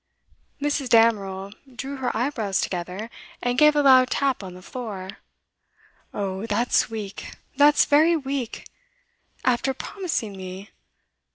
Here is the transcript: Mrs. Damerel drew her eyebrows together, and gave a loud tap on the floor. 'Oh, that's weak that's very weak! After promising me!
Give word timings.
Mrs. 0.59 0.89
Damerel 0.89 1.51
drew 1.75 1.97
her 1.97 2.17
eyebrows 2.17 2.59
together, 2.59 3.07
and 3.39 3.55
gave 3.59 3.75
a 3.75 3.83
loud 3.83 4.09
tap 4.09 4.41
on 4.41 4.55
the 4.55 4.63
floor. 4.63 5.19
'Oh, 6.11 6.47
that's 6.47 6.89
weak 6.89 7.33
that's 7.55 7.85
very 7.85 8.17
weak! 8.17 8.65
After 9.45 9.75
promising 9.75 10.35
me! 10.35 10.71